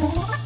[0.00, 0.39] Bye.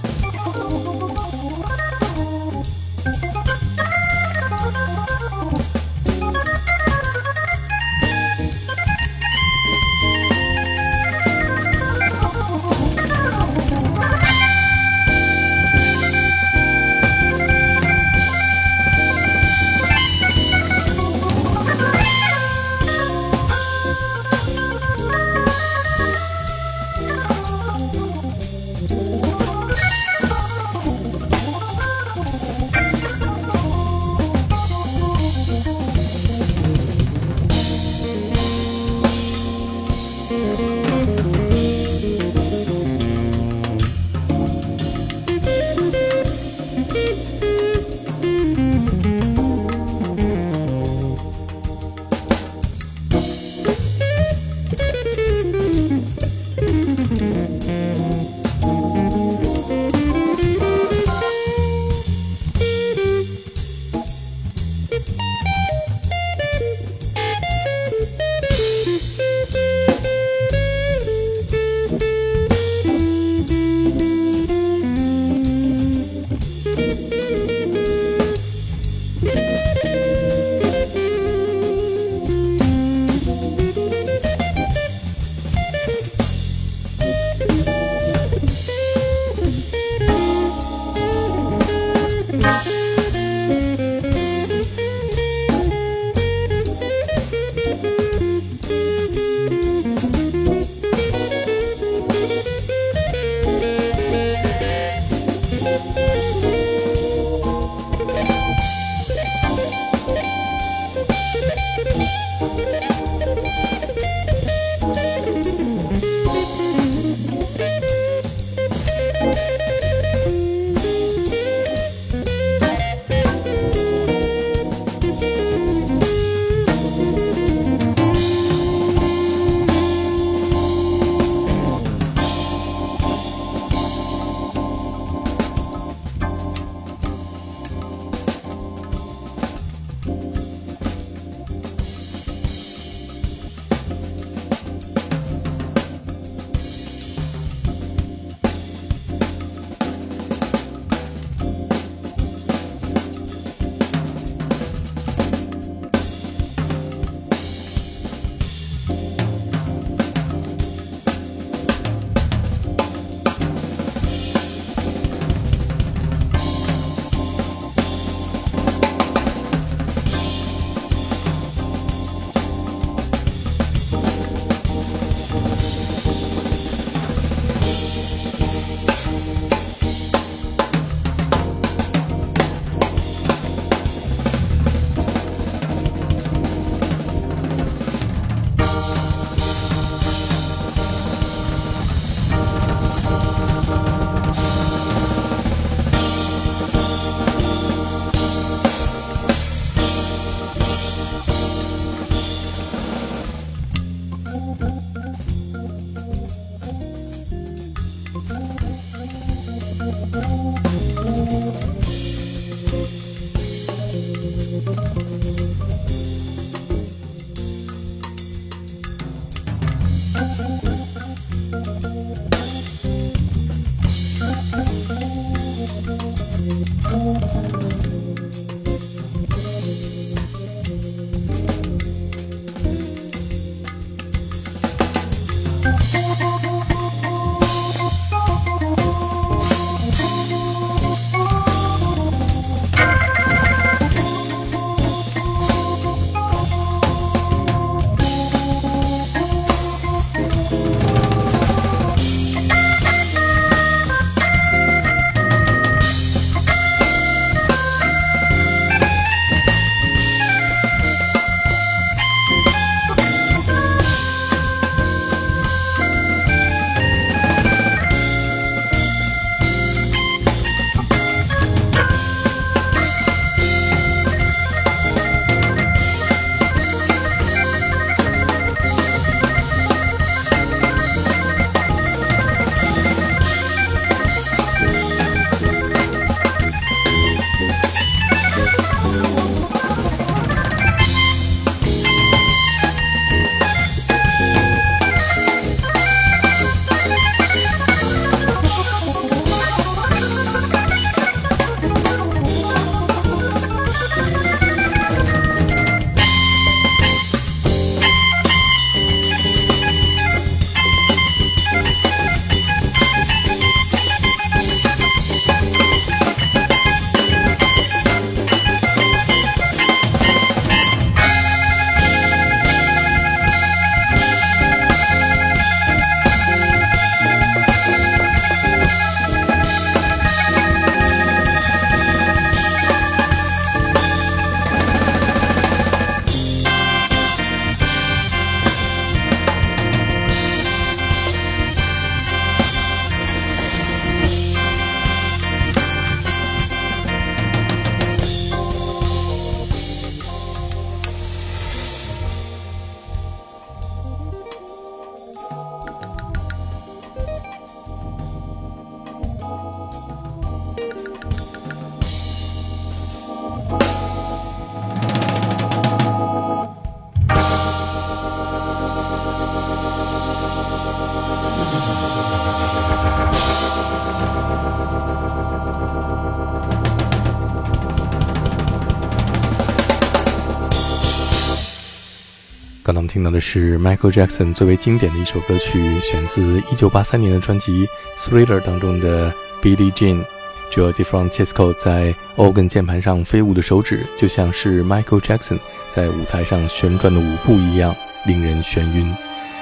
[382.87, 387.67] 听到的是 Michael Jackson 最为经典的一首歌曲，选自1983年的专辑
[387.99, 389.13] 《Thriller》当中的
[389.43, 390.05] Billie Jean。
[390.51, 395.39] Joe DeFrancesco 在 organ 键盘上飞舞的手指，就像是 Michael Jackson
[395.73, 397.75] 在舞台上旋转的舞步一样，
[398.07, 398.95] 令人眩晕。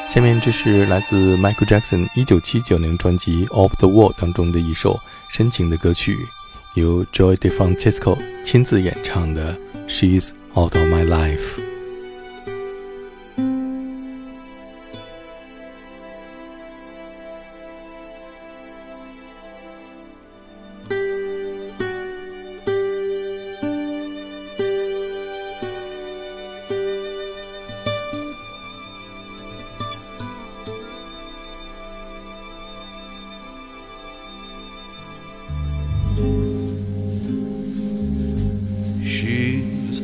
[0.09, 6.27] 下面这是来自 Michael Jackson 1979年专辑《Off the Wall》当中的一首深情的歌曲，
[6.75, 9.55] 由 Joe DeFrancesco 亲自演唱的
[9.89, 11.59] 《She's Out of My Life》。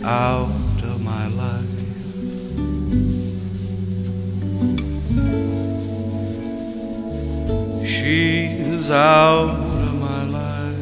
[0.08, 0.48] Out
[0.84, 1.74] of my life.
[7.86, 10.78] She's out of my life.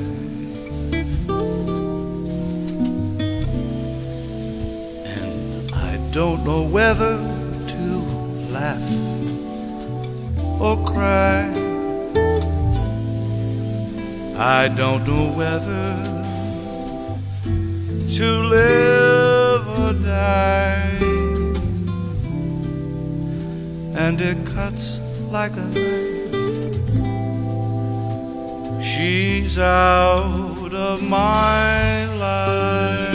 [5.18, 7.16] And I don't know whether
[7.72, 7.86] to
[8.56, 8.92] laugh
[10.60, 11.50] or cry.
[14.38, 15.86] I don't know whether
[18.16, 19.05] to live
[23.98, 25.00] And it cuts
[25.30, 26.74] like a knife.
[28.82, 33.14] She's out of my life.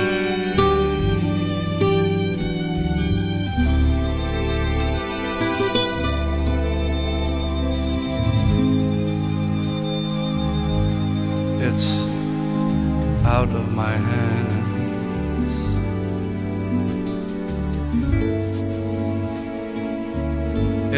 [11.62, 12.06] It's
[13.26, 14.11] out of my hands.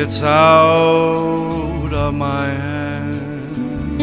[0.06, 3.98] It's out of my hands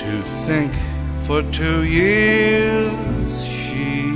[0.00, 0.72] to think
[1.26, 4.14] for two years she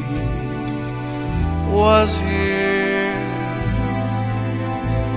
[1.70, 3.12] was here.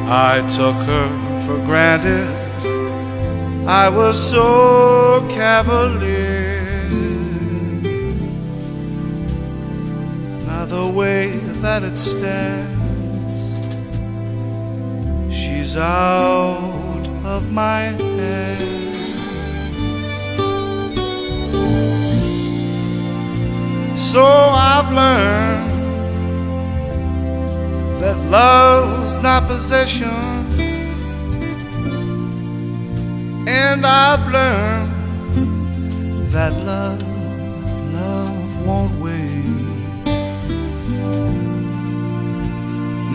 [0.09, 1.09] I took her
[1.45, 2.27] for granted.
[3.65, 6.61] I was so cavalier.
[10.45, 13.57] Now the way that it stands,
[15.35, 18.97] she's out of my hands.
[23.99, 25.75] So I've learned
[28.01, 30.07] that love's not possession,
[33.47, 34.93] and I've learned
[36.31, 37.06] that love,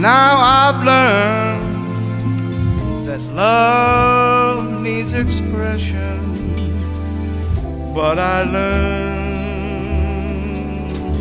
[0.03, 1.63] Now I've learned
[3.07, 6.19] that love needs expression,
[7.95, 9.31] but I learned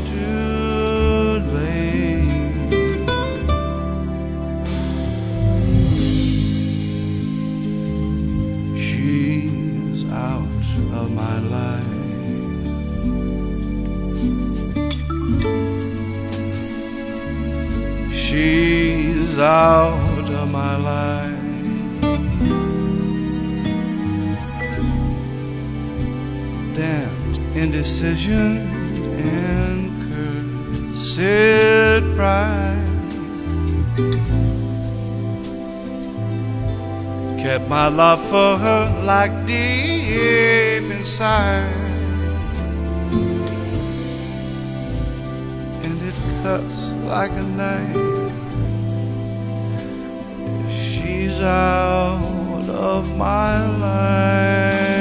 [0.10, 2.32] too late.
[8.76, 10.42] She's out
[10.96, 11.86] of my life.
[18.12, 18.71] She's
[19.42, 21.32] out of my life.
[26.76, 28.58] Damned indecision
[29.18, 29.90] and
[30.94, 31.18] cursed
[32.16, 32.82] pride
[37.42, 41.74] kept my love for her like deep inside.
[45.84, 48.11] And it cuts like a knife.
[51.42, 55.01] out of my life.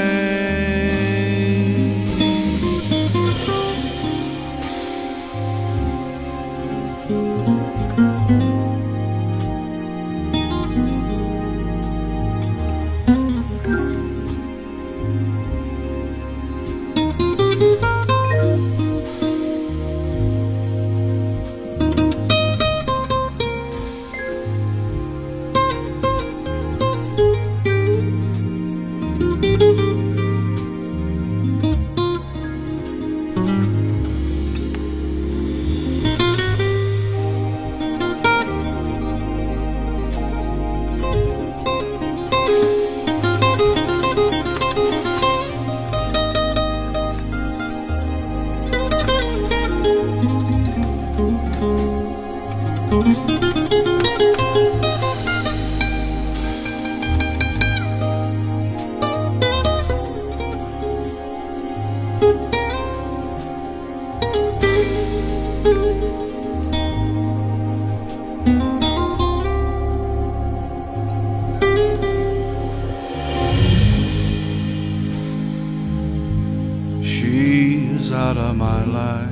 [77.02, 79.28] She's out of my life.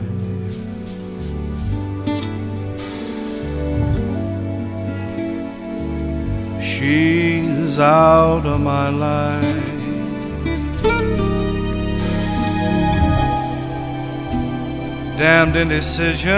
[6.62, 9.47] She's out of my life.
[15.18, 16.30] Damned indecision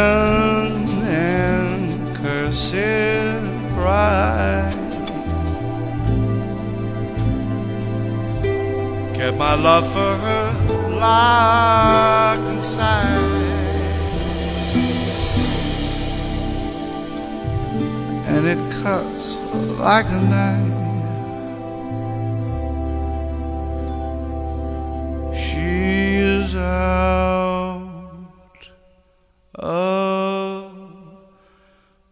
[1.05, 2.73] and cursed
[3.75, 4.73] pride.
[9.13, 13.21] Kept my love for her locked inside.
[18.29, 20.79] And it cuts like a knife.
[25.37, 27.50] She is out
[29.55, 30.73] of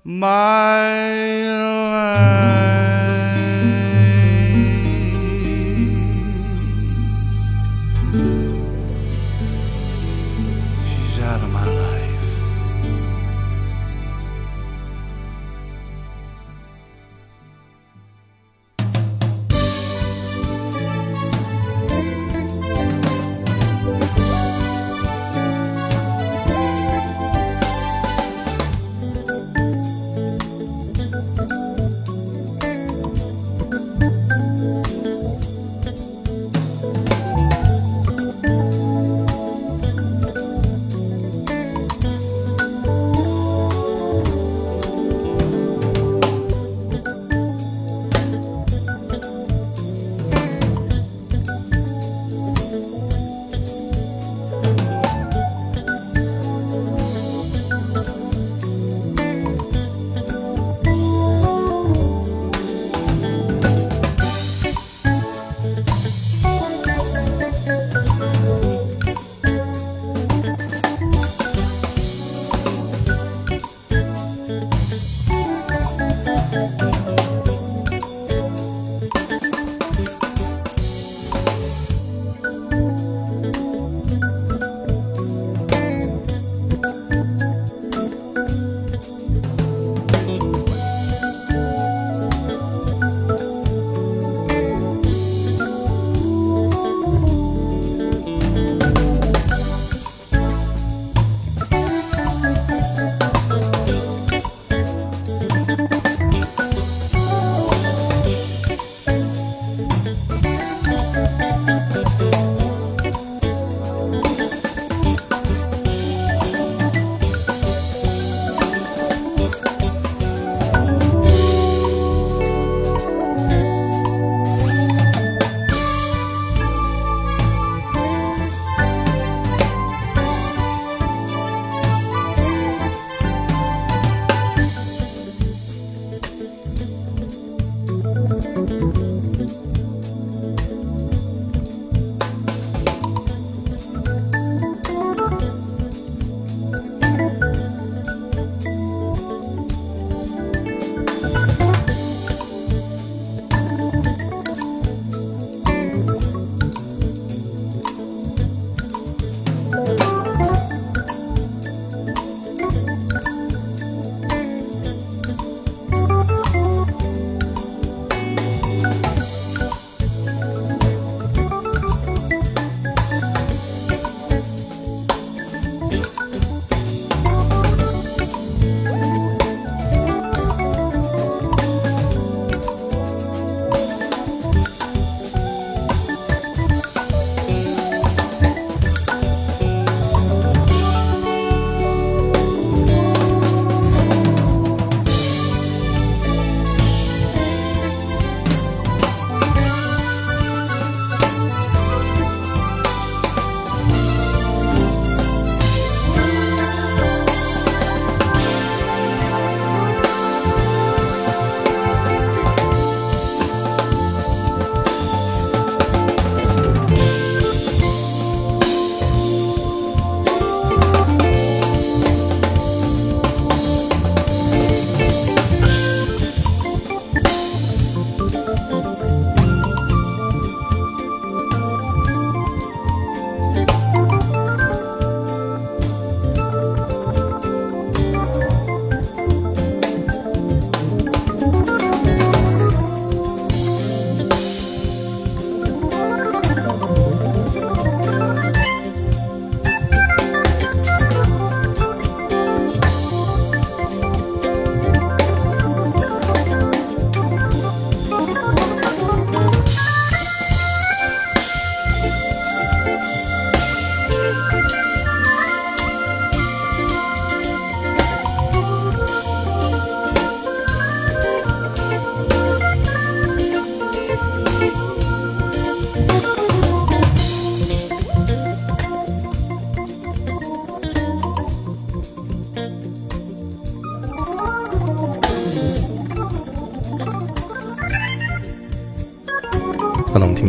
[0.05, 2.58] my life.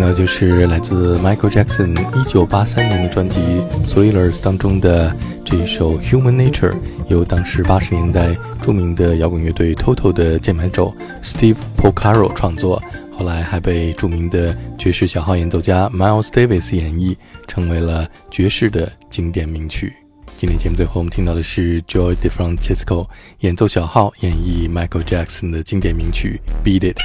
[0.10, 3.39] 刚才我们听到的就是来自 Michael Jackson 1983年的专辑
[3.86, 6.72] 《Thrillers》当中的这一首《Human Nature》，
[7.10, 12.82] 由当时80年代著名的摇滚乐队 Toto 的键盘手 Steve Porcaro 创作，
[13.15, 17.15] 后来还被著名的爵士小号演奏家 Miles Davis 演绎，
[17.48, 19.93] 成为了爵士的经典名曲。
[20.38, 23.08] 今天节目最后我们听到的是 Joy DeFrancesco
[23.41, 26.98] 演奏小号演绎 Michael Jackson 的经典名曲《Beat It》。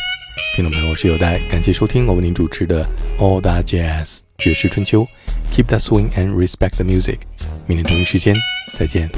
[0.57, 2.85] 听众朋友，我是有代，感谢收听我为您主持的
[3.19, 5.07] All That Jazz 爵士春秋。
[5.53, 7.19] Keep that swing and respect the music。
[7.67, 8.35] 明天同一时间
[8.77, 9.09] 再见。